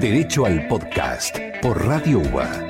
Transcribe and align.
Derecho 0.00 0.46
al 0.46 0.66
podcast 0.68 1.36
por 1.62 1.84
Radio 1.86 2.20
UBA. 2.20 2.68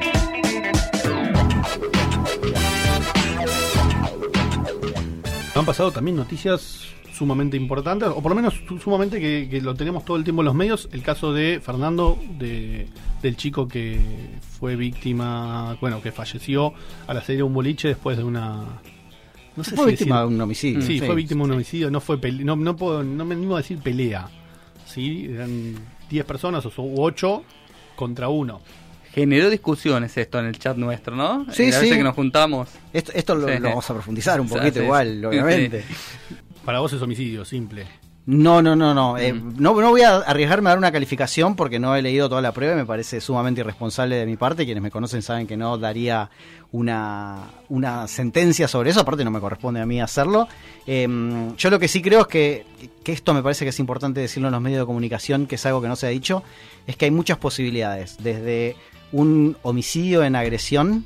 Han 5.54 5.66
pasado 5.66 5.90
también 5.90 6.16
noticias 6.16 6.86
sumamente 7.12 7.56
importantes, 7.56 8.08
o 8.08 8.22
por 8.22 8.30
lo 8.30 8.36
menos 8.36 8.54
su- 8.66 8.78
sumamente 8.78 9.20
que, 9.20 9.48
que 9.50 9.60
lo 9.60 9.74
tenemos 9.74 10.04
todo 10.04 10.16
el 10.16 10.24
tiempo 10.24 10.40
en 10.42 10.46
los 10.46 10.54
medios, 10.54 10.88
el 10.92 11.02
caso 11.02 11.32
de 11.34 11.60
Fernando, 11.62 12.18
de, 12.38 12.86
del 13.20 13.36
chico 13.36 13.68
que 13.68 14.00
fue 14.58 14.76
víctima, 14.76 15.76
bueno, 15.80 16.00
que 16.00 16.12
falleció 16.12 16.72
al 17.06 17.18
hacer 17.18 17.42
un 17.42 17.52
boliche 17.52 17.88
después 17.88 18.16
de 18.16 18.24
una... 18.24 18.64
No 19.56 19.64
Fue 19.64 19.76
si 19.86 19.90
víctima 19.90 20.20
decir- 20.22 20.28
de 20.28 20.34
un 20.34 20.40
homicidio. 20.40 20.82
Sí, 20.82 21.00
fue 21.00 21.14
víctima 21.14 21.40
de 21.40 21.44
un 21.46 21.52
homicidio, 21.56 21.90
no 21.90 22.00
fue 22.00 22.18
pele- 22.18 22.44
no, 22.44 22.56
no 22.56 22.76
puedo, 22.76 23.02
no 23.02 23.24
me 23.26 23.34
animo 23.34 23.56
a 23.56 23.58
decir 23.58 23.78
pelea. 23.78 24.28
Sí, 24.86 25.28
eran 25.30 25.74
10 26.10 26.24
personas 26.26 26.66
o 26.66 26.72
8 26.76 27.44
contra 27.96 28.28
uno. 28.28 28.60
Generó 29.12 29.50
discusiones 29.50 30.16
esto 30.16 30.38
en 30.38 30.46
el 30.46 30.58
chat 30.58 30.76
nuestro, 30.76 31.16
¿no? 31.16 31.46
Sí, 31.52 31.70
la 31.70 31.80
vez 31.80 31.90
sí. 31.90 31.96
que 31.96 32.02
nos 32.04 32.14
juntamos. 32.14 32.68
Esto, 32.92 33.12
esto 33.14 33.34
lo, 33.34 33.48
Sí. 33.48 33.54
lo 33.58 33.68
vamos 33.70 33.90
a 33.90 33.94
profundizar 33.94 34.40
un 34.40 34.48
poquito 34.50 34.82
igual, 34.82 35.24
obviamente. 35.24 35.84
Para 36.64 36.80
vos 36.80 36.92
es 36.92 37.00
homicidio, 37.02 37.44
simple. 37.44 37.86
No, 38.26 38.60
no, 38.62 38.76
no, 38.76 38.94
no. 38.94 39.14
Mm. 39.14 39.18
Eh, 39.18 39.32
no. 39.32 39.80
No 39.80 39.90
voy 39.90 40.02
a 40.02 40.16
arriesgarme 40.18 40.68
a 40.68 40.72
dar 40.72 40.78
una 40.78 40.92
calificación 40.92 41.56
porque 41.56 41.78
no 41.78 41.96
he 41.96 42.02
leído 42.02 42.28
toda 42.28 42.42
la 42.42 42.52
prueba 42.52 42.74
y 42.74 42.76
me 42.76 42.86
parece 42.86 43.20
sumamente 43.20 43.62
irresponsable 43.62 44.16
de 44.16 44.26
mi 44.26 44.36
parte. 44.36 44.64
Quienes 44.64 44.82
me 44.82 44.90
conocen 44.90 45.22
saben 45.22 45.46
que 45.46 45.56
no 45.56 45.78
daría 45.78 46.30
una, 46.72 47.50
una 47.68 48.06
sentencia 48.06 48.68
sobre 48.68 48.90
eso, 48.90 49.00
aparte 49.00 49.24
no 49.24 49.30
me 49.30 49.40
corresponde 49.40 49.80
a 49.80 49.86
mí 49.86 50.00
hacerlo. 50.00 50.48
Eh, 50.86 51.08
yo 51.56 51.70
lo 51.70 51.78
que 51.78 51.88
sí 51.88 52.02
creo 52.02 52.20
es 52.20 52.26
que, 52.26 52.66
que 53.02 53.12
esto 53.12 53.34
me 53.34 53.42
parece 53.42 53.64
que 53.64 53.70
es 53.70 53.80
importante 53.80 54.20
decirlo 54.20 54.48
en 54.48 54.52
los 54.52 54.62
medios 54.62 54.80
de 54.80 54.86
comunicación, 54.86 55.46
que 55.46 55.56
es 55.56 55.66
algo 55.66 55.82
que 55.82 55.88
no 55.88 55.96
se 55.96 56.06
ha 56.06 56.10
dicho, 56.10 56.42
es 56.86 56.96
que 56.96 57.06
hay 57.06 57.10
muchas 57.10 57.38
posibilidades. 57.38 58.16
Desde 58.22 58.76
un 59.12 59.56
homicidio 59.62 60.22
en 60.22 60.36
agresión, 60.36 61.04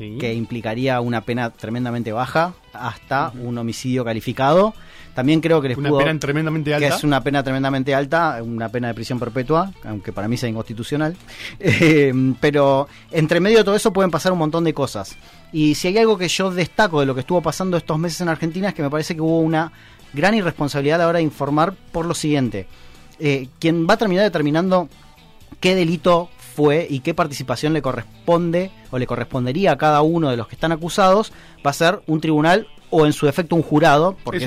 Sí. 0.00 0.16
que 0.18 0.32
implicaría 0.32 0.98
una 1.02 1.20
pena 1.20 1.50
tremendamente 1.50 2.10
baja, 2.10 2.54
hasta 2.72 3.32
un 3.38 3.58
homicidio 3.58 4.02
calificado. 4.02 4.72
También 5.14 5.40
creo 5.42 5.60
que 5.60 5.68
les 5.68 5.76
Una 5.76 5.90
pudo- 5.90 5.98
pena 5.98 6.18
tremendamente 6.18 6.72
alta. 6.72 6.88
que 6.88 6.94
es 6.94 7.04
una 7.04 7.22
pena 7.22 7.42
tremendamente 7.42 7.94
alta, 7.94 8.40
una 8.42 8.70
pena 8.70 8.88
de 8.88 8.94
prisión 8.94 9.18
perpetua, 9.18 9.70
aunque 9.84 10.10
para 10.12 10.26
mí 10.28 10.38
sea 10.38 10.48
inconstitucional. 10.48 11.14
Eh, 11.60 12.14
pero 12.40 12.88
entre 13.10 13.40
medio 13.40 13.58
de 13.58 13.64
todo 13.64 13.74
eso 13.76 13.92
pueden 13.92 14.10
pasar 14.10 14.32
un 14.32 14.38
montón 14.38 14.64
de 14.64 14.72
cosas. 14.72 15.16
Y 15.52 15.74
si 15.74 15.88
hay 15.88 15.98
algo 15.98 16.16
que 16.16 16.28
yo 16.28 16.50
destaco 16.50 17.00
de 17.00 17.06
lo 17.06 17.12
que 17.14 17.20
estuvo 17.20 17.42
pasando 17.42 17.76
estos 17.76 17.98
meses 17.98 18.22
en 18.22 18.28
Argentina 18.30 18.68
es 18.68 18.74
que 18.74 18.82
me 18.82 18.88
parece 18.88 19.14
que 19.14 19.20
hubo 19.20 19.40
una 19.40 19.70
gran 20.14 20.32
irresponsabilidad 20.34 20.96
a 21.00 21.04
la 21.04 21.08
hora 21.08 21.18
de 21.18 21.24
informar 21.24 21.74
por 21.92 22.06
lo 22.06 22.14
siguiente. 22.14 22.66
Eh, 23.18 23.48
quien 23.58 23.86
va 23.86 23.94
a 23.94 23.96
terminar 23.98 24.24
determinando 24.24 24.88
qué 25.60 25.74
delito 25.74 26.30
fue 26.60 26.86
y 26.90 27.00
qué 27.00 27.14
participación 27.14 27.72
le 27.72 27.80
corresponde 27.80 28.70
o 28.90 28.98
le 28.98 29.06
correspondería 29.06 29.72
a 29.72 29.78
cada 29.78 30.02
uno 30.02 30.28
de 30.30 30.36
los 30.36 30.46
que 30.46 30.56
están 30.56 30.72
acusados 30.72 31.32
va 31.64 31.70
a 31.70 31.74
ser 31.74 32.00
un 32.06 32.20
tribunal 32.20 32.66
o 32.92 33.06
en 33.06 33.12
su 33.12 33.24
defecto 33.24 33.54
un 33.54 33.62
jurado, 33.62 34.16
porque 34.24 34.38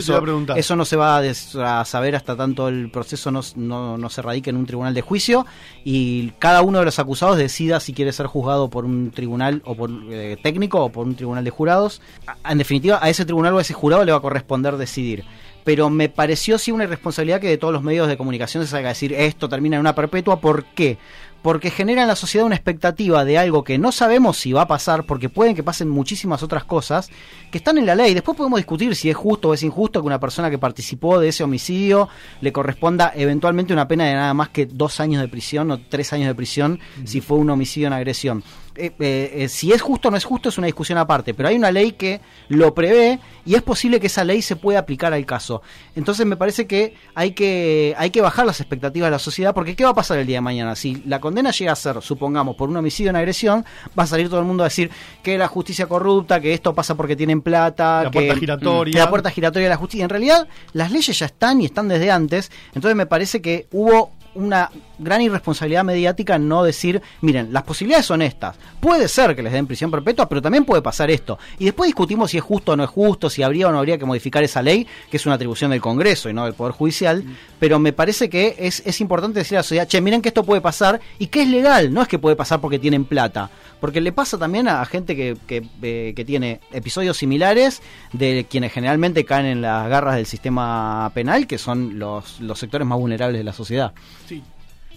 Eso 0.57 0.75
no 0.75 0.83
se 0.83 0.97
va 0.97 1.15
a, 1.15 1.21
des- 1.21 1.55
a 1.55 1.85
saber 1.85 2.13
hasta 2.15 2.35
tanto 2.35 2.67
el 2.67 2.91
proceso 2.91 3.31
no, 3.31 3.39
no- 3.55 3.97
no 3.97 4.09
se 4.09 4.21
radique 4.21 4.49
en 4.49 4.57
un 4.57 4.65
tribunal 4.65 4.93
de 4.93 5.01
juicio 5.01 5.45
y 5.85 6.31
cada 6.39 6.61
uno 6.61 6.79
de 6.79 6.85
los 6.85 6.99
acusados 6.99 7.37
decida 7.37 7.79
si 7.79 7.93
quiere 7.93 8.11
ser 8.11 8.25
juzgado 8.27 8.69
por 8.69 8.83
un 8.85 9.11
tribunal 9.11 9.61
o 9.65 9.75
por 9.75 9.89
eh, 10.11 10.35
técnico 10.43 10.83
o 10.83 10.89
por 10.91 11.07
un 11.07 11.15
tribunal 11.15 11.43
de 11.45 11.49
jurados. 11.51 12.01
En 12.47 12.57
definitiva, 12.57 12.99
a 13.01 13.09
ese 13.09 13.23
tribunal 13.25 13.53
o 13.53 13.59
a 13.59 13.61
ese 13.61 13.73
jurado 13.73 14.03
le 14.03 14.11
va 14.11 14.17
a 14.17 14.21
corresponder 14.21 14.75
decidir. 14.77 15.23
Pero 15.63 15.89
me 15.89 16.09
pareció 16.09 16.57
sí 16.57 16.71
una 16.71 16.83
irresponsabilidad 16.83 17.39
que 17.39 17.49
de 17.49 17.57
todos 17.57 17.73
los 17.73 17.83
medios 17.83 18.07
de 18.07 18.17
comunicación 18.17 18.63
se 18.63 18.71
salga 18.71 18.89
a 18.89 18.93
decir 18.93 19.13
esto 19.13 19.49
termina 19.49 19.77
en 19.77 19.81
una 19.81 19.95
perpetua. 19.95 20.39
¿Por 20.39 20.65
qué? 20.65 20.97
Porque 21.41 21.71
genera 21.71 22.03
en 22.03 22.07
la 22.07 22.15
sociedad 22.15 22.45
una 22.45 22.55
expectativa 22.55 23.25
de 23.25 23.37
algo 23.37 23.65
que 23.65 23.77
no 23.77 23.91
sabemos 23.91 24.37
si 24.37 24.53
va 24.53 24.61
a 24.61 24.67
pasar, 24.67 25.05
porque 25.05 25.27
pueden 25.27 25.55
que 25.55 25.63
pasen 25.63 25.89
muchísimas 25.89 26.41
otras 26.41 26.63
cosas 26.63 27.09
que 27.51 27.57
están 27.57 27.77
en 27.77 27.85
la 27.85 27.95
ley. 27.95 28.13
Después 28.13 28.37
podemos 28.37 28.57
discutir 28.57 28.95
si 28.95 29.09
es 29.09 29.15
justo 29.15 29.49
o 29.49 29.53
es 29.53 29.61
injusto 29.63 30.01
que 30.01 30.07
una 30.07 30.21
persona 30.21 30.49
que 30.49 30.57
participó 30.57 31.19
de 31.19 31.29
ese 31.29 31.43
homicidio 31.43 32.07
le 32.39 32.53
corresponda 32.53 33.11
eventualmente 33.15 33.73
una 33.73 33.89
pena 33.89 34.05
de 34.05 34.13
nada 34.13 34.33
más 34.33 34.49
que 34.49 34.65
dos 34.65 35.01
años 35.01 35.21
de 35.21 35.27
prisión 35.27 35.69
o 35.71 35.79
tres 35.79 36.13
años 36.13 36.27
de 36.27 36.35
prisión 36.35 36.79
si 37.03 37.19
fue 37.19 37.37
un 37.37 37.49
homicidio 37.49 37.87
en 37.87 37.93
agresión. 37.93 38.43
Eh, 38.75 38.91
eh, 38.99 39.31
eh, 39.35 39.49
si 39.49 39.71
es 39.71 39.81
justo 39.81 40.07
o 40.07 40.11
no 40.11 40.17
es 40.17 40.23
justo 40.23 40.49
es 40.49 40.57
una 40.57 40.65
discusión 40.65 40.97
aparte, 40.97 41.33
pero 41.33 41.49
hay 41.49 41.55
una 41.55 41.71
ley 41.71 41.91
que 41.91 42.21
lo 42.49 42.73
prevé 42.73 43.19
y 43.45 43.53
es 43.53 43.61
posible 43.61 43.99
que 43.99 44.07
esa 44.07 44.23
ley 44.23 44.41
se 44.41 44.55
pueda 44.55 44.79
aplicar 44.79 45.13
al 45.13 45.25
caso. 45.25 45.61
Entonces 45.95 46.25
me 46.25 46.37
parece 46.37 46.65
que 46.65 46.95
hay 47.13 47.31
que 47.31 47.93
hay 47.97 48.09
que 48.09 48.21
bajar 48.21 48.45
las 48.45 48.59
expectativas 48.59 49.07
de 49.07 49.11
la 49.11 49.19
sociedad 49.19 49.53
porque 49.53 49.75
¿qué 49.75 49.83
va 49.83 49.91
a 49.91 49.93
pasar 49.93 50.17
el 50.17 50.25
día 50.25 50.37
de 50.37 50.41
mañana? 50.41 50.75
Si 50.75 51.03
la 51.05 51.19
condena 51.19 51.51
llega 51.51 51.71
a 51.71 51.75
ser, 51.75 52.01
supongamos, 52.01 52.55
por 52.55 52.69
un 52.69 52.77
homicidio 52.77 53.11
en 53.11 53.15
agresión, 53.15 53.63
va 53.97 54.03
a 54.03 54.07
salir 54.07 54.27
todo 54.27 54.39
el 54.39 54.45
mundo 54.45 54.63
a 54.63 54.67
decir 54.67 54.89
que 55.21 55.37
la 55.37 55.47
justicia 55.47 55.85
corrupta, 55.85 56.39
que 56.39 56.53
esto 56.53 56.73
pasa 56.73 56.95
porque 56.95 57.15
tienen 57.15 57.41
plata, 57.41 58.05
La 58.05 58.11
que 58.11 58.19
puerta 58.19 58.35
giratoria. 58.39 58.99
la 58.99 59.09
puerta 59.09 59.29
giratoria 59.29 59.67
de 59.67 59.73
la 59.73 59.77
justicia. 59.77 60.03
En 60.03 60.09
realidad, 60.09 60.47
las 60.73 60.91
leyes 60.91 61.17
ya 61.19 61.27
están 61.27 61.61
y 61.61 61.65
están 61.65 61.87
desde 61.87 62.09
antes. 62.09 62.51
Entonces 62.73 62.95
me 62.95 63.05
parece 63.05 63.41
que 63.41 63.67
hubo 63.71 64.11
una 64.35 64.69
gran 64.97 65.21
irresponsabilidad 65.21 65.83
mediática 65.83 66.37
no 66.37 66.63
decir, 66.63 67.01
miren, 67.21 67.51
las 67.51 67.63
posibilidades 67.63 68.05
son 68.05 68.21
estas. 68.21 68.55
Puede 68.79 69.07
ser 69.07 69.35
que 69.35 69.43
les 69.43 69.53
den 69.53 69.67
prisión 69.67 69.91
perpetua, 69.91 70.27
pero 70.29 70.41
también 70.41 70.65
puede 70.65 70.81
pasar 70.81 71.11
esto. 71.11 71.37
Y 71.59 71.65
después 71.65 71.87
discutimos 71.87 72.31
si 72.31 72.37
es 72.37 72.43
justo 72.43 72.73
o 72.73 72.75
no 72.75 72.83
es 72.83 72.89
justo, 72.89 73.29
si 73.29 73.43
habría 73.43 73.67
o 73.67 73.71
no 73.71 73.79
habría 73.79 73.97
que 73.97 74.05
modificar 74.05 74.43
esa 74.43 74.61
ley, 74.61 74.87
que 75.09 75.17
es 75.17 75.25
una 75.25 75.35
atribución 75.35 75.71
del 75.71 75.81
Congreso 75.81 76.29
y 76.29 76.33
no 76.33 76.45
del 76.45 76.53
Poder 76.53 76.73
Judicial. 76.73 77.23
Pero 77.59 77.79
me 77.79 77.93
parece 77.93 78.29
que 78.29 78.55
es, 78.59 78.81
es 78.85 79.01
importante 79.01 79.39
decir 79.39 79.57
a 79.57 79.59
la 79.59 79.63
sociedad, 79.63 79.87
che, 79.87 80.01
miren 80.01 80.21
que 80.21 80.29
esto 80.29 80.43
puede 80.43 80.61
pasar 80.61 80.99
y 81.19 81.27
que 81.27 81.41
es 81.41 81.47
legal, 81.47 81.93
no 81.93 82.01
es 82.01 82.07
que 82.07 82.19
puede 82.19 82.35
pasar 82.35 82.61
porque 82.61 82.79
tienen 82.79 83.05
plata. 83.05 83.49
Porque 83.79 83.99
le 83.99 84.13
pasa 84.13 84.37
también 84.37 84.67
a 84.67 84.85
gente 84.85 85.15
que, 85.15 85.35
que, 85.45 85.65
eh, 85.81 86.13
que 86.15 86.23
tiene 86.23 86.61
episodios 86.71 87.17
similares 87.17 87.81
de 88.13 88.45
quienes 88.49 88.71
generalmente 88.71 89.25
caen 89.25 89.45
en 89.45 89.61
las 89.61 89.89
garras 89.89 90.15
del 90.15 90.25
sistema 90.25 91.11
penal, 91.13 91.47
que 91.47 91.57
son 91.57 91.99
los, 91.99 92.39
los 92.39 92.57
sectores 92.59 92.87
más 92.87 92.97
vulnerables 92.97 93.39
de 93.39 93.43
la 93.43 93.53
sociedad. 93.53 93.93
Sí. 94.27 94.43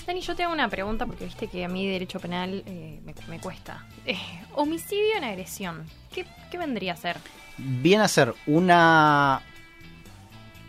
Dani, 0.06 0.20
yo 0.20 0.36
te 0.36 0.44
hago 0.44 0.52
una 0.52 0.68
pregunta 0.68 1.06
porque 1.06 1.24
viste 1.24 1.48
que 1.48 1.64
a 1.64 1.68
mí 1.68 1.86
derecho 1.86 2.20
penal 2.20 2.62
eh, 2.66 3.00
me, 3.04 3.14
me 3.28 3.40
cuesta. 3.40 3.84
Eh, 4.04 4.16
homicidio 4.54 5.16
en 5.16 5.24
agresión. 5.24 5.84
¿Qué, 6.12 6.26
qué 6.50 6.58
vendría 6.58 6.92
a 6.92 6.96
ser? 6.96 7.16
Viene 7.58 8.04
a 8.04 8.08
ser 8.08 8.34
una, 8.46 9.42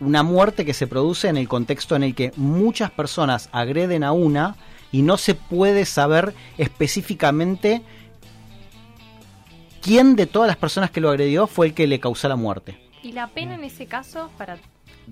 una 0.00 0.22
muerte 0.22 0.64
que 0.64 0.74
se 0.74 0.86
produce 0.86 1.28
en 1.28 1.36
el 1.36 1.48
contexto 1.48 1.94
en 1.94 2.02
el 2.02 2.14
que 2.14 2.32
muchas 2.36 2.90
personas 2.90 3.48
agreden 3.52 4.02
a 4.02 4.12
una 4.12 4.56
y 4.90 5.02
no 5.02 5.16
se 5.16 5.34
puede 5.34 5.84
saber 5.84 6.34
específicamente 6.56 7.82
quién 9.82 10.16
de 10.16 10.26
todas 10.26 10.48
las 10.48 10.56
personas 10.56 10.90
que 10.90 11.00
lo 11.00 11.10
agredió 11.10 11.46
fue 11.46 11.66
el 11.66 11.74
que 11.74 11.86
le 11.86 12.00
causó 12.00 12.28
la 12.28 12.36
muerte. 12.36 12.78
¿Y 13.02 13.12
la 13.12 13.28
pena 13.28 13.54
en 13.54 13.64
ese 13.64 13.86
caso 13.86 14.30
para 14.36 14.58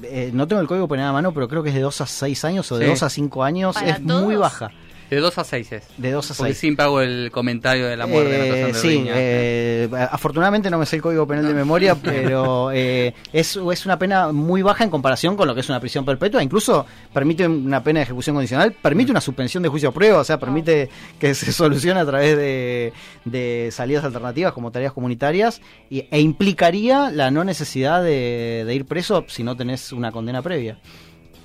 Eh, 0.02 0.30
no 0.34 0.46
tengo 0.46 0.60
el 0.62 0.68
código 0.68 0.88
penal 0.88 1.08
a 1.08 1.12
mano, 1.12 1.32
pero 1.32 1.48
creo 1.48 1.62
que 1.62 1.70
es 1.70 1.74
de 1.74 1.80
2 1.80 2.00
a 2.00 2.06
6 2.06 2.44
años 2.44 2.70
o 2.72 2.78
de 2.78 2.84
Sí. 2.86 2.90
2 2.90 3.02
a 3.02 3.10
5 3.10 3.42
años. 3.44 3.74
¿Para 3.74 3.90
Es 3.90 4.00
muy 4.02 4.34
todos? 4.34 4.38
baja. 4.40 4.70
De 5.08 5.18
2 5.20 5.38
a 5.38 5.44
6 5.44 5.72
es. 5.72 5.84
De 5.98 6.10
2 6.10 6.30
a 6.30 6.34
Porque 6.34 6.52
6. 6.52 6.58
siempre 6.58 6.84
hago 6.84 7.00
el 7.00 7.30
comentario 7.30 7.86
de 7.86 7.96
la 7.96 8.06
muerte 8.06 8.30
de 8.32 8.36
Eh, 8.36 8.38
la 8.38 8.54
persona 8.54 8.66
de 8.66 8.74
sí, 8.80 8.88
Riña. 8.88 9.12
eh, 9.14 9.88
afortunadamente 10.10 10.68
no 10.70 10.78
me 10.78 10.86
sé 10.86 10.96
el 10.96 11.02
código 11.02 11.26
penal 11.28 11.46
de 11.46 11.54
memoria, 11.54 11.94
pero 12.02 12.70
eh, 12.72 13.14
es, 13.32 13.56
es 13.56 13.86
una 13.86 13.98
pena 13.98 14.32
muy 14.32 14.62
baja 14.62 14.82
en 14.82 14.90
comparación 14.90 15.36
con 15.36 15.46
lo 15.46 15.54
que 15.54 15.60
es 15.60 15.68
una 15.68 15.78
prisión 15.78 16.04
perpetua. 16.04 16.42
Incluso 16.42 16.84
permite 17.12 17.46
una 17.46 17.84
pena 17.84 18.00
de 18.00 18.04
ejecución 18.04 18.34
condicional, 18.34 18.72
permite 18.72 19.10
una 19.12 19.20
suspensión 19.20 19.62
de 19.62 19.68
juicio 19.68 19.90
a 19.90 19.92
prueba, 19.92 20.18
o 20.18 20.24
sea, 20.24 20.38
permite 20.40 20.88
que 21.20 21.34
se 21.34 21.52
solucione 21.52 22.00
a 22.00 22.06
través 22.06 22.36
de, 22.36 22.92
de 23.24 23.68
salidas 23.72 24.04
alternativas 24.04 24.52
como 24.52 24.72
tareas 24.72 24.92
comunitarias 24.92 25.60
y- 25.88 26.06
e 26.10 26.20
implicaría 26.20 27.10
la 27.12 27.30
no 27.30 27.44
necesidad 27.44 28.02
de, 28.02 28.64
de 28.66 28.74
ir 28.74 28.84
preso 28.86 29.24
si 29.28 29.44
no 29.44 29.56
tenés 29.56 29.92
una 29.92 30.10
condena 30.10 30.42
previa. 30.42 30.78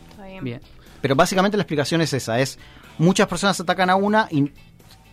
Está 0.10 0.26
bien. 0.26 0.44
Bien. 0.44 0.62
Pero 1.02 1.16
básicamente 1.16 1.58
la 1.58 1.64
explicación 1.64 2.02
es 2.02 2.14
esa, 2.14 2.40
es 2.40 2.60
muchas 2.98 3.28
personas 3.28 3.60
atacan 3.60 3.90
a 3.90 3.96
una 3.96 4.28
y 4.32 4.52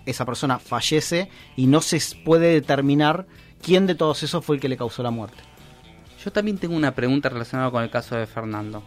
esa 0.06 0.24
persona 0.24 0.58
fallece 0.58 1.28
y 1.56 1.66
no 1.66 1.80
se 1.80 2.00
puede 2.24 2.52
determinar 2.52 3.26
quién 3.62 3.86
de 3.86 3.94
todos 3.94 4.22
esos 4.22 4.44
fue 4.44 4.56
el 4.56 4.62
que 4.62 4.68
le 4.68 4.76
causó 4.76 5.02
la 5.02 5.10
muerte. 5.10 5.38
Yo 6.24 6.32
también 6.32 6.58
tengo 6.58 6.74
una 6.74 6.94
pregunta 6.94 7.28
relacionada 7.28 7.70
con 7.70 7.82
el 7.82 7.90
caso 7.90 8.16
de 8.16 8.26
Fernando. 8.26 8.82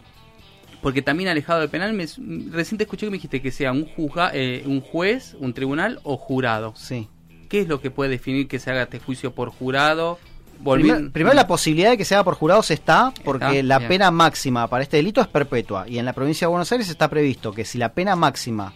Porque 0.82 1.02
también 1.02 1.30
alejado 1.30 1.60
del 1.60 1.70
penal, 1.70 1.94
me, 1.94 2.08
recién 2.50 2.78
te 2.78 2.84
escuché 2.84 3.06
que 3.06 3.12
me 3.12 3.18
dijiste 3.18 3.42
que 3.42 3.52
sea 3.52 3.72
un, 3.72 3.86
juzga, 3.86 4.32
eh, 4.34 4.64
un 4.66 4.82
juez, 4.82 5.36
un 5.40 5.54
tribunal 5.54 6.00
o 6.04 6.18
jurado. 6.18 6.74
Sí. 6.76 7.08
¿Qué 7.50 7.62
es 7.62 7.68
lo 7.68 7.82
que 7.82 7.92
puede 7.92 8.10
definir 8.10 8.48
que 8.48 8.58
se 8.58 8.72
haga 8.72 8.84
este 8.84 9.00
juicio 9.00 9.36
por 9.36 9.50
jurado? 9.50 10.18
Primero 10.64 11.34
la 11.34 11.48
posibilidad 11.48 11.92
de 11.92 11.98
que 11.98 12.06
se 12.06 12.14
haga 12.16 12.24
por 12.24 12.36
jurados 12.36 12.70
está 12.72 13.14
porque 13.24 13.46
Está, 13.46 13.64
la 13.64 13.80
bien. 13.80 13.90
pena 13.90 14.12
máxima 14.12 14.68
para 14.68 14.84
este 14.84 14.98
delito 14.98 15.20
es 15.20 15.28
perpetua 15.28 15.88
y 15.88 15.98
en 15.98 16.06
la 16.06 16.14
provincia 16.14 16.46
de 16.46 16.50
Buenos 16.50 16.72
Aires 16.72 16.88
está 16.90 17.10
previsto 17.10 17.52
que 17.52 17.66
si 17.66 17.78
la 17.78 17.94
pena 17.94 18.16
máxima 18.16 18.74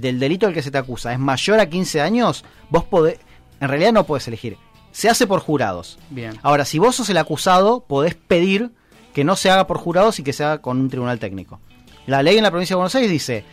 del 0.00 0.18
delito 0.18 0.46
del 0.46 0.54
que 0.54 0.62
se 0.62 0.70
te 0.70 0.78
acusa 0.78 1.12
es 1.12 1.18
mayor 1.18 1.60
a 1.60 1.68
15 1.68 2.00
años, 2.00 2.44
vos 2.68 2.84
podés, 2.84 3.18
en 3.60 3.68
realidad 3.68 3.92
no 3.92 4.04
podés 4.04 4.28
elegir, 4.28 4.56
se 4.92 5.08
hace 5.08 5.26
por 5.26 5.40
jurados. 5.40 5.98
Bien. 6.10 6.38
Ahora, 6.42 6.64
si 6.64 6.78
vos 6.78 6.96
sos 6.96 7.08
el 7.08 7.18
acusado, 7.18 7.80
podés 7.80 8.14
pedir 8.14 8.70
que 9.14 9.24
no 9.24 9.36
se 9.36 9.50
haga 9.50 9.66
por 9.66 9.78
jurados 9.78 10.18
y 10.18 10.22
que 10.22 10.32
se 10.32 10.44
haga 10.44 10.58
con 10.58 10.80
un 10.80 10.90
tribunal 10.90 11.18
técnico. 11.18 11.60
La 12.06 12.22
ley 12.22 12.36
en 12.36 12.42
la 12.42 12.50
provincia 12.50 12.74
de 12.74 12.78
Buenos 12.78 12.94
Aires 12.94 13.10
dice, 13.10 13.44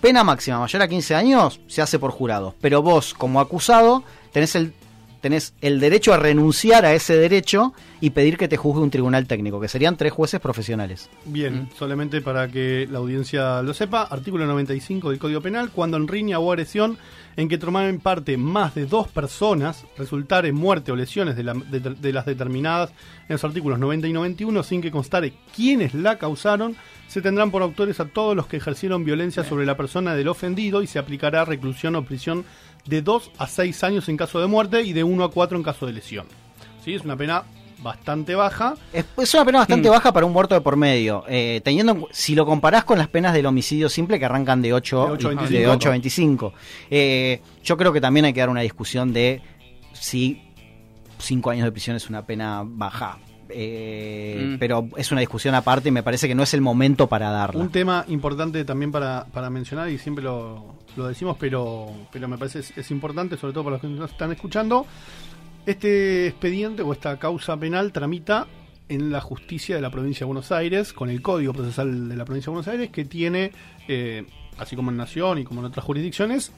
pena 0.00 0.24
máxima 0.24 0.58
mayor 0.58 0.82
a 0.82 0.88
15 0.88 1.14
años 1.14 1.60
se 1.68 1.80
hace 1.80 1.98
por 1.98 2.10
jurado, 2.10 2.54
pero 2.60 2.82
vos 2.82 3.14
como 3.14 3.40
acusado 3.40 4.02
tenés 4.32 4.54
el 4.56 4.74
tenés 5.22 5.54
el 5.62 5.80
derecho 5.80 6.12
a 6.12 6.18
renunciar 6.18 6.84
a 6.84 6.92
ese 6.92 7.16
derecho 7.16 7.72
y 8.02 8.10
pedir 8.10 8.36
que 8.36 8.48
te 8.48 8.56
juzgue 8.58 8.82
un 8.82 8.90
tribunal 8.90 9.26
técnico, 9.26 9.60
que 9.60 9.68
serían 9.68 9.96
tres 9.96 10.12
jueces 10.12 10.40
profesionales. 10.40 11.08
Bien, 11.24 11.70
solamente 11.78 12.20
para 12.20 12.48
que 12.48 12.86
la 12.90 12.98
audiencia 12.98 13.62
lo 13.62 13.72
sepa, 13.72 14.02
artículo 14.02 14.44
95 14.46 15.08
del 15.10 15.18
Código 15.18 15.40
Penal, 15.40 15.70
cuando 15.70 15.96
en 15.96 16.08
riña 16.08 16.38
o 16.38 16.50
agresión 16.52 16.98
en 17.36 17.48
que 17.48 17.56
tomaran 17.56 17.98
parte 18.00 18.36
más 18.36 18.74
de 18.74 18.84
dos 18.84 19.08
personas 19.08 19.86
resultar 19.96 20.44
en 20.44 20.54
muerte 20.54 20.92
o 20.92 20.96
lesiones 20.96 21.34
de, 21.36 21.44
la- 21.44 21.54
de- 21.54 21.80
de 21.80 22.12
las 22.12 22.26
determinadas 22.26 22.90
en 22.90 23.34
los 23.34 23.44
artículos 23.44 23.78
90 23.78 24.08
y 24.08 24.12
91 24.12 24.62
sin 24.64 24.82
que 24.82 24.90
constare 24.90 25.32
quiénes 25.56 25.94
la 25.94 26.18
causaron, 26.18 26.76
se 27.08 27.22
tendrán 27.22 27.50
por 27.50 27.62
autores 27.62 28.00
a 28.00 28.06
todos 28.06 28.34
los 28.36 28.46
que 28.48 28.56
ejercieron 28.58 29.04
violencia 29.04 29.44
sobre 29.44 29.64
la 29.66 29.76
persona 29.76 30.14
del 30.14 30.28
ofendido 30.28 30.82
y 30.82 30.86
se 30.86 30.98
aplicará 30.98 31.44
reclusión 31.44 31.94
o 31.96 32.04
prisión 32.04 32.44
de 32.86 33.02
2 33.02 33.30
a 33.38 33.46
6 33.46 33.84
años 33.84 34.08
en 34.08 34.16
caso 34.16 34.40
de 34.40 34.46
muerte 34.46 34.82
y 34.82 34.92
de 34.92 35.04
1 35.04 35.24
a 35.24 35.30
4 35.30 35.56
en 35.56 35.62
caso 35.62 35.86
de 35.86 35.92
lesión. 35.92 36.26
¿Sí? 36.84 36.94
Es 36.94 37.02
una 37.02 37.16
pena 37.16 37.44
bastante 37.80 38.34
baja. 38.36 38.74
Es, 38.92 39.04
es 39.16 39.34
una 39.34 39.44
pena 39.44 39.58
bastante 39.58 39.88
Mm. 39.88 39.92
baja 39.92 40.12
para 40.12 40.24
un 40.26 40.32
muerto 40.32 40.54
de 40.54 40.60
por 40.60 40.76
medio. 40.76 41.24
Eh, 41.28 41.60
teniendo 41.64 42.08
si 42.12 42.34
lo 42.34 42.46
comparás 42.46 42.84
con 42.84 42.98
las 42.98 43.08
penas 43.08 43.32
del 43.34 43.46
homicidio 43.46 43.88
simple 43.88 44.18
que 44.18 44.24
arrancan 44.24 44.62
de 44.62 44.72
8, 44.72 45.06
De 45.06 45.12
ocho 45.12 45.28
a 45.28 45.32
y- 45.32 45.36
25. 45.36 45.60
de 45.60 45.68
8 45.68 45.88
a 45.88 45.90
25. 45.92 46.54
Eh, 46.90 47.40
yo 47.64 47.76
creo 47.76 47.92
que 47.92 48.00
también 48.00 48.24
hay 48.26 48.32
que 48.32 48.40
dar 48.40 48.50
una 48.50 48.60
discusión 48.60 49.12
de 49.12 49.42
si 49.92 50.42
5 51.18 51.50
años 51.50 51.64
de 51.64 51.72
prisión 51.72 51.96
es 51.96 52.08
una 52.08 52.24
pena 52.26 52.62
baja. 52.64 53.18
Eh, 53.52 54.32
Mm. 54.42 54.58
Pero 54.58 54.88
es 54.96 55.10
una 55.12 55.20
discusión 55.20 55.54
aparte 55.54 55.88
y 55.88 55.92
me 55.92 56.02
parece 56.02 56.28
que 56.28 56.34
no 56.34 56.42
es 56.42 56.54
el 56.54 56.60
momento 56.60 57.08
para 57.08 57.30
darla. 57.30 57.60
Un 57.60 57.70
tema 57.70 58.04
importante 58.08 58.64
también 58.64 58.92
para, 58.92 59.26
para 59.32 59.50
mencionar, 59.50 59.88
y 59.88 59.98
siempre 59.98 60.24
lo, 60.24 60.76
lo 60.96 61.06
decimos, 61.06 61.36
pero, 61.38 61.90
pero 62.12 62.28
me 62.28 62.38
parece 62.38 62.60
es, 62.60 62.76
es 62.76 62.90
importante, 62.90 63.36
sobre 63.36 63.52
todo 63.52 63.64
para 63.64 63.74
los 63.74 63.80
que 63.82 63.88
nos 63.88 64.10
están 64.10 64.32
escuchando. 64.32 64.86
Este 65.64 66.28
expediente 66.28 66.82
o 66.82 66.92
esta 66.92 67.18
causa 67.18 67.56
penal 67.56 67.92
tramita 67.92 68.46
en 68.88 69.12
la 69.12 69.20
justicia 69.20 69.76
de 69.76 69.82
la 69.82 69.90
provincia 69.90 70.20
de 70.20 70.26
Buenos 70.26 70.50
Aires, 70.50 70.92
con 70.92 71.08
el 71.08 71.22
Código 71.22 71.52
Procesal 71.52 72.08
de 72.08 72.16
la 72.16 72.24
provincia 72.24 72.50
de 72.50 72.54
Buenos 72.54 72.68
Aires, 72.68 72.90
que 72.90 73.04
tiene, 73.04 73.52
eh, 73.88 74.24
así 74.58 74.76
como 74.76 74.90
en 74.90 74.96
Nación 74.96 75.38
y 75.38 75.44
como 75.44 75.60
en 75.60 75.66
otras 75.66 75.84
jurisdicciones, 75.84 76.52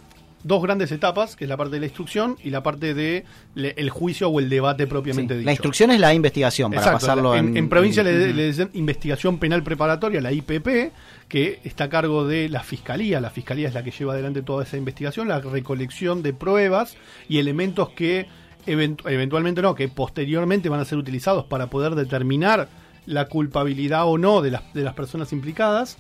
dos 0.45 0.63
grandes 0.63 0.93
etapas, 0.93 1.35
que 1.37 1.45
es 1.45 1.49
la 1.49 1.57
parte 1.57 1.75
de 1.75 1.81
la 1.81 1.87
instrucción 1.87 2.37
y 2.45 2.51
la 2.51 2.63
parte 2.63 2.95
de 2.95 3.25
le- 3.55 3.75
el 3.77 3.91
juicio 3.91 4.29
o 4.29 4.39
el 4.39 4.49
debate 4.49 4.85
Sí, 4.85 4.89
propiamente 4.91 5.35
dicho. 5.35 5.45
La 5.47 5.53
instrucción 5.53 5.91
es 5.91 5.99
la 5.99 6.15
investigación, 6.15 6.71
para 6.71 6.83
Exacto, 6.83 7.01
pasarlo 7.01 7.35
en, 7.35 7.49
en, 7.49 7.57
en 7.57 7.69
provincia 7.69 8.03
en- 8.03 8.07
le, 8.07 8.33
le 8.35 8.47
dicen 8.47 8.71
investigación 8.75 9.39
penal 9.39 9.63
preparatoria, 9.63 10.21
la 10.21 10.31
IPP, 10.33 10.93
que 11.29 11.59
está 11.65 11.85
a 11.85 11.89
cargo 11.89 12.27
de 12.27 12.49
la 12.51 12.63
fiscalía. 12.63 13.21
La 13.21 13.31
fiscalía 13.31 13.67
es 13.69 13.75
la 13.75 13.83
que 13.83 13.91
lleva 13.91 14.13
adelante 14.13 14.43
toda 14.43 14.63
esa 14.65 14.77
investigación, 14.77 15.27
la 15.29 15.41
recolección 15.41 16.23
de 16.23 16.33
pruebas 16.35 16.97
y 17.29 17.39
elementos 17.39 17.89
que 17.91 18.27
event- 18.67 19.01
eventualmente 19.11 19.63
no, 19.63 19.75
que 19.75 19.89
posteriormente 19.89 20.69
van 20.69 20.81
a 20.81 20.85
ser 20.85 20.99
utilizados 20.99 21.47
para 21.47 21.69
poder 21.69 21.95
determinar 21.95 22.69
la 23.07 23.27
culpabilidad 23.27 24.07
o 24.07 24.19
no 24.19 24.43
de 24.43 24.51
las, 24.51 24.73
de 24.75 24.83
las 24.83 24.95
personas 24.95 25.33
implicadas. 25.33 25.97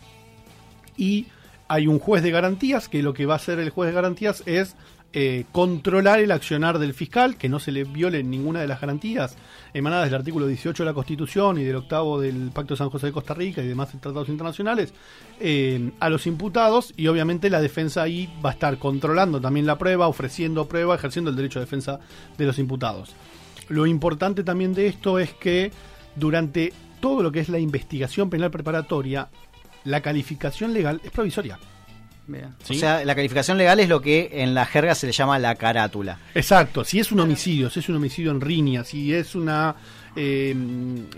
Y 0.96 1.26
hay 1.68 1.86
un 1.86 1.98
juez 1.98 2.22
de 2.22 2.30
garantías 2.30 2.88
que 2.88 3.02
lo 3.02 3.14
que 3.14 3.26
va 3.26 3.34
a 3.34 3.36
hacer 3.36 3.58
el 3.58 3.70
juez 3.70 3.88
de 3.88 3.94
garantías 3.94 4.42
es 4.46 4.76
eh, 5.16 5.44
controlar 5.52 6.18
el 6.18 6.32
accionar 6.32 6.80
del 6.80 6.92
fiscal, 6.92 7.36
que 7.36 7.48
no 7.48 7.60
se 7.60 7.70
le 7.70 7.84
viole 7.84 8.24
ninguna 8.24 8.60
de 8.60 8.66
las 8.66 8.80
garantías 8.80 9.36
emanadas 9.72 10.06
del 10.06 10.16
artículo 10.16 10.48
18 10.48 10.82
de 10.82 10.90
la 10.90 10.92
Constitución 10.92 11.56
y 11.56 11.62
del 11.62 11.76
octavo 11.76 12.20
del 12.20 12.50
Pacto 12.52 12.74
de 12.74 12.78
San 12.78 12.90
José 12.90 13.06
de 13.06 13.12
Costa 13.12 13.32
Rica 13.32 13.62
y 13.62 13.68
demás 13.68 13.90
tratados 13.90 14.28
internacionales 14.28 14.92
eh, 15.38 15.92
a 16.00 16.08
los 16.08 16.26
imputados 16.26 16.92
y 16.96 17.06
obviamente 17.06 17.48
la 17.48 17.60
defensa 17.60 18.02
ahí 18.02 18.28
va 18.44 18.50
a 18.50 18.54
estar 18.54 18.76
controlando 18.78 19.40
también 19.40 19.66
la 19.66 19.78
prueba, 19.78 20.08
ofreciendo 20.08 20.66
prueba, 20.66 20.96
ejerciendo 20.96 21.30
el 21.30 21.36
derecho 21.36 21.60
de 21.60 21.66
defensa 21.66 22.00
de 22.36 22.46
los 22.46 22.58
imputados. 22.58 23.14
Lo 23.68 23.86
importante 23.86 24.42
también 24.42 24.74
de 24.74 24.88
esto 24.88 25.20
es 25.20 25.32
que 25.32 25.70
durante 26.16 26.72
todo 26.98 27.22
lo 27.22 27.30
que 27.30 27.38
es 27.38 27.48
la 27.48 27.60
investigación 27.60 28.30
penal 28.30 28.50
preparatoria, 28.50 29.28
la 29.84 30.00
calificación 30.00 30.72
legal 30.72 31.00
es 31.04 31.10
provisoria. 31.10 31.58
O 32.70 32.74
sea, 32.74 33.04
la 33.04 33.14
calificación 33.14 33.58
legal 33.58 33.80
es 33.80 33.88
lo 33.88 34.00
que 34.00 34.30
en 34.32 34.54
la 34.54 34.64
jerga 34.64 34.94
se 34.94 35.06
le 35.06 35.12
llama 35.12 35.38
la 35.38 35.54
carátula. 35.56 36.18
Exacto, 36.34 36.84
si 36.84 36.98
es 36.98 37.12
un 37.12 37.20
homicidio, 37.20 37.68
si 37.68 37.80
es 37.80 37.88
un 37.88 37.96
homicidio 37.96 38.30
en 38.30 38.40
riña, 38.40 38.82
si 38.82 39.12
es 39.12 39.34
una 39.34 39.76
eh, 40.16 40.54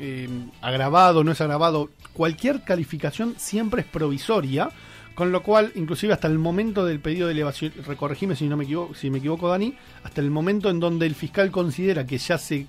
eh, 0.00 0.28
agravado, 0.60 1.22
no 1.22 1.30
es 1.30 1.40
agravado, 1.40 1.90
cualquier 2.12 2.62
calificación 2.64 3.34
siempre 3.38 3.82
es 3.82 3.86
provisoria, 3.86 4.68
con 5.14 5.30
lo 5.30 5.42
cual, 5.42 5.70
inclusive 5.76 6.12
hasta 6.12 6.26
el 6.26 6.38
momento 6.38 6.84
del 6.84 7.00
pedido 7.00 7.28
de 7.28 7.34
elevación, 7.34 7.72
recorregime 7.86 8.34
si 8.34 8.48
no 8.48 8.56
me 8.56 8.64
equivoco, 8.64 8.94
si 8.94 9.08
me 9.08 9.18
equivoco, 9.18 9.48
Dani, 9.48 9.74
hasta 10.02 10.20
el 10.20 10.30
momento 10.30 10.70
en 10.70 10.80
donde 10.80 11.06
el 11.06 11.14
fiscal 11.14 11.50
considera 11.52 12.04
que 12.04 12.18
ya 12.18 12.36
se 12.36 12.66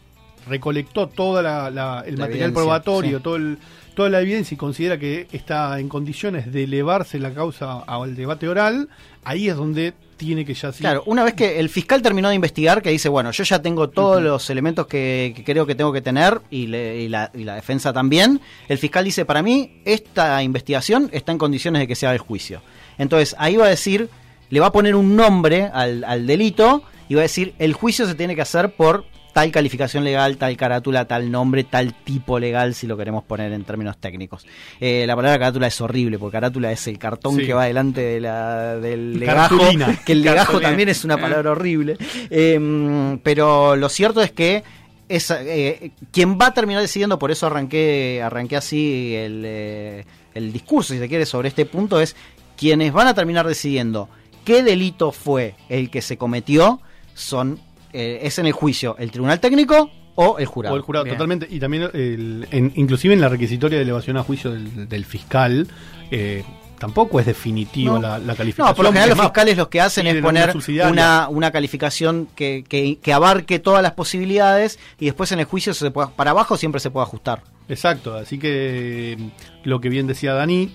recolectó 0.47 1.07
todo 1.07 1.39
el 1.39 1.45
La 1.45 2.03
material 2.05 2.07
evidencia, 2.29 2.53
probatorio, 2.53 3.17
sí. 3.17 3.23
todo 3.23 3.35
el, 3.35 3.57
toda 3.95 4.09
la 4.09 4.21
evidencia 4.21 4.55
y 4.55 4.57
considera 4.57 4.97
que 4.97 5.27
está 5.31 5.79
en 5.79 5.89
condiciones 5.89 6.51
de 6.51 6.63
elevarse 6.63 7.19
la 7.19 7.33
causa 7.33 7.79
al 7.81 8.15
debate 8.15 8.47
oral, 8.47 8.89
ahí 9.23 9.49
es 9.49 9.55
donde 9.55 9.93
tiene 10.17 10.45
que 10.45 10.55
ya 10.55 10.71
Claro, 10.71 11.03
una 11.05 11.23
vez 11.23 11.35
que 11.35 11.59
el 11.59 11.69
fiscal 11.69 12.01
terminó 12.01 12.29
de 12.29 12.35
investigar, 12.35 12.81
que 12.81 12.89
dice, 12.89 13.07
bueno, 13.07 13.29
yo 13.31 13.43
ya 13.43 13.61
tengo 13.61 13.89
todos 13.89 14.21
los 14.21 14.49
elementos 14.49 14.87
que, 14.87 15.31
que 15.35 15.43
creo 15.43 15.65
que 15.67 15.75
tengo 15.75 15.93
que 15.93 16.01
tener 16.01 16.41
y, 16.49 16.65
le- 16.67 17.01
y 17.01 17.07
la, 17.09 17.29
y 17.35 17.43
la 17.43 17.53
defensa 17.55 17.93
también, 17.93 18.41
el 18.67 18.77
fiscal 18.79 19.05
dice, 19.05 19.25
para 19.25 19.43
mí, 19.43 19.79
esta 19.85 20.41
investigación 20.41 21.09
está 21.11 21.31
en 21.31 21.37
condiciones 21.37 21.79
de 21.81 21.87
que 21.87 21.93
se 21.95 22.07
haga 22.07 22.13
el 22.15 22.19
juicio. 22.19 22.61
Entonces, 22.97 23.35
ahí 23.37 23.57
va 23.57 23.65
a 23.65 23.69
decir, 23.69 24.09
le 24.49 24.59
va 24.59 24.67
a 24.67 24.71
poner 24.71 24.95
un 24.95 25.15
nombre 25.15 25.69
al, 25.71 26.03
al 26.03 26.25
delito 26.25 26.81
y 27.09 27.13
va 27.13 27.21
a 27.21 27.23
decir, 27.23 27.53
el 27.59 27.73
juicio 27.73 28.07
se 28.07 28.15
tiene 28.15 28.35
que 28.35 28.41
hacer 28.41 28.71
por 28.73 29.05
tal 29.37 29.51
calificación 29.51 30.03
legal, 30.03 30.37
tal 30.37 30.57
carátula, 30.57 31.05
tal 31.05 31.29
nombre, 31.29 31.63
tal 31.63 31.93
tipo 31.93 32.39
legal, 32.39 32.73
si 32.73 32.87
lo 32.87 32.97
queremos 32.97 33.23
poner 33.23 33.53
en 33.53 33.63
términos 33.65 33.95
técnicos. 33.99 34.47
Eh, 34.79 35.05
la 35.05 35.15
palabra 35.15 35.37
carátula 35.37 35.67
es 35.67 35.79
horrible, 35.79 36.17
porque 36.17 36.37
carátula 36.37 36.71
es 36.71 36.87
el 36.87 36.97
cartón 36.97 37.35
Sí. 37.35 37.45
que 37.45 37.53
va 37.53 37.65
delante 37.65 38.01
de 38.01 38.19
la, 38.19 38.77
del 38.77 39.19
legajo, 39.19 39.59
Cartulina. 39.59 39.99
que 40.07 40.13
el 40.13 40.23
legajo 40.23 40.53
Cartulina. 40.53 40.69
también 40.69 40.89
es 40.89 41.05
una 41.05 41.17
palabra 41.19 41.51
horrible. 41.51 41.97
Eh, 42.31 43.19
pero 43.21 43.75
lo 43.75 43.89
cierto 43.89 44.23
es 44.23 44.31
que 44.31 44.63
es, 45.07 45.29
eh, 45.29 45.91
quien 46.11 46.39
va 46.39 46.47
a 46.47 46.53
terminar 46.55 46.81
decidiendo, 46.81 47.19
por 47.19 47.29
eso 47.29 47.45
arranqué, 47.45 48.23
arranqué 48.23 48.55
así 48.57 49.13
el, 49.15 49.43
eh, 49.45 50.05
el 50.33 50.51
discurso, 50.51 50.93
si 50.93 50.99
se 50.99 51.07
quiere, 51.07 51.27
sobre 51.27 51.49
este 51.49 51.67
punto, 51.67 52.01
es 52.01 52.15
quienes 52.57 52.91
van 52.91 53.05
a 53.05 53.13
terminar 53.13 53.45
decidiendo 53.47 54.09
qué 54.45 54.63
delito 54.63 55.11
fue 55.11 55.53
el 55.69 55.91
que 55.91 56.01
se 56.01 56.17
cometió, 56.17 56.81
son 57.13 57.59
eh, 57.97 58.19
es 58.21 58.37
en 58.39 58.45
el 58.45 58.51
juicio 58.53 58.95
el 58.99 59.11
tribunal 59.11 59.39
técnico 59.39 59.89
o 60.15 60.37
el 60.39 60.45
jurado. 60.45 60.73
O 60.73 60.77
el 60.77 60.83
jurado, 60.83 61.05
Bien. 61.05 61.15
totalmente. 61.15 61.47
Y 61.49 61.59
también, 61.59 61.83
el, 61.93 62.47
en- 62.51 62.71
inclusive 62.75 63.13
en 63.13 63.21
la 63.21 63.29
requisitoria 63.29 63.77
de 63.77 63.83
elevación 63.83 64.17
a 64.17 64.23
juicio 64.23 64.51
del, 64.51 64.87
del 64.89 65.05
fiscal, 65.05 65.67
eh, 66.09 66.43
tampoco 66.79 67.19
es 67.19 67.25
definitivo 67.25 67.93
No. 67.95 68.01
la, 68.01 68.17
la 68.19 68.35
calificación. 68.35 68.67
No, 68.69 68.75
por 68.75 68.85
lo 68.85 68.91
general 68.91 69.09
los 69.09 69.19
fiscales 69.21 69.57
lo 69.57 69.69
que 69.69 69.81
hacen 69.81 70.05
es 70.07 70.21
poner 70.21 70.53
una, 70.89 71.27
una 71.29 71.51
calificación 71.51 72.27
que, 72.35 72.63
que, 72.67 72.97
que 73.01 73.13
abarque 73.13 73.59
todas 73.59 73.81
las 73.83 73.93
posibilidades 73.93 74.77
y 74.99 75.05
después 75.05 75.31
en 75.31 75.39
el 75.39 75.45
juicio 75.45 75.73
se 75.73 75.89
puede- 75.91 76.09
para 76.15 76.31
abajo 76.31 76.55
siempre 76.57 76.79
se 76.79 76.89
puede 76.91 77.05
ajustar. 77.05 77.43
Exacto, 77.69 78.15
así 78.15 78.37
que 78.39 79.17
lo 79.63 79.81
que 79.81 79.89
bien 79.89 80.07
decía 80.07 80.33
Dani, 80.33 80.71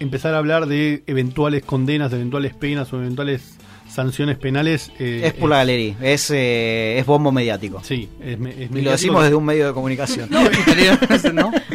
empezar 0.00 0.34
a 0.34 0.38
hablar 0.38 0.66
de 0.66 1.02
eventuales 1.06 1.64
condenas, 1.64 2.10
de 2.10 2.16
eventuales 2.18 2.54
penas 2.54 2.92
o 2.92 2.96
eventuales 2.98 3.56
sanciones 3.94 4.36
penales. 4.38 4.90
eh, 4.98 5.22
es 5.24 5.32
por 5.34 5.48
la 5.50 5.56
galería, 5.58 5.96
es, 6.02 6.30
eh, 6.30 6.98
es 6.98 7.06
bombo 7.06 7.30
mediático. 7.32 7.80
Sí, 7.84 8.08
es, 8.22 8.38
me- 8.38 8.50
es 8.50 8.56
Y 8.56 8.60
lo 8.62 8.68
mediático. 8.70 8.90
decimos 8.90 9.22
desde 9.22 9.36
un 9.36 9.44
medio 9.44 9.66
de 9.68 9.72
comunicación. 9.72 10.28
No, 10.30 10.42
¿No? 11.32 11.50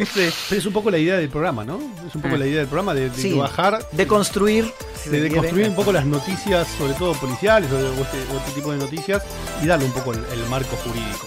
Pero 0.48 0.58
es 0.60 0.66
un 0.66 0.72
poco 0.72 0.90
la 0.90 0.98
idea 0.98 1.16
del 1.16 1.28
programa, 1.28 1.64
¿no? 1.64 1.80
Es 2.06 2.14
un 2.14 2.22
poco 2.22 2.34
Ah. 2.34 2.38
la 2.38 2.46
idea 2.46 2.58
del 2.58 2.66
programa 2.68 2.94
de, 2.94 3.10
de 3.10 3.16
Sí. 3.16 3.32
bajar, 3.34 3.78
De 3.92 4.06
construir. 4.06 4.70
si 5.02 5.10
de, 5.10 5.30
construir 5.30 5.68
un 5.68 5.74
poco 5.74 5.92
las 5.92 6.04
noticias, 6.06 6.68
sobre 6.78 6.92
todo 6.94 7.12
policiales 7.14 7.70
o, 7.72 7.76
de- 7.76 7.88
o 7.88 8.02
este, 8.02 8.18
o 8.32 8.38
este 8.38 8.52
tipo 8.54 8.70
de 8.72 8.78
noticias, 8.78 9.22
y 9.62 9.66
darle 9.66 9.86
un 9.86 9.92
poco 9.92 10.12
el, 10.12 10.18
el 10.32 10.46
marco 10.48 10.76
jurídico. 10.76 11.26